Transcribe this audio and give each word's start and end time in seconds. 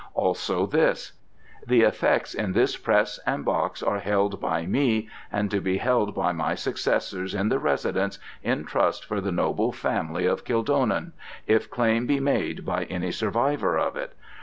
Also 0.15 0.65
this: 0.65 1.13
'The 1.67 1.81
Effects 1.81 2.33
in 2.33 2.53
this 2.53 2.75
Press 2.75 3.19
and 3.27 3.45
Box 3.45 3.83
are 3.83 3.99
held 3.99 4.41
by 4.41 4.65
me, 4.65 5.07
and 5.31 5.51
to 5.51 5.61
be 5.61 5.77
held 5.77 6.15
by 6.15 6.31
my 6.31 6.55
successors 6.55 7.35
in 7.35 7.49
the 7.49 7.59
Residence, 7.59 8.17
in 8.41 8.65
trust 8.65 9.05
for 9.05 9.21
the 9.21 9.31
noble 9.31 9.71
Family 9.71 10.25
of 10.25 10.43
Kildonan, 10.43 11.11
if 11.45 11.69
claim 11.69 12.07
be 12.07 12.19
made 12.19 12.65
by 12.65 12.85
any 12.85 13.11
survivor 13.11 13.77
of 13.77 13.95
it. 13.95 14.15